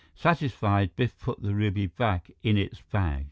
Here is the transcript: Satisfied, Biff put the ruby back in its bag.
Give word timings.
Satisfied, 0.15 0.95
Biff 0.95 1.19
put 1.19 1.43
the 1.43 1.53
ruby 1.53 1.85
back 1.85 2.31
in 2.41 2.57
its 2.57 2.81
bag. 2.81 3.19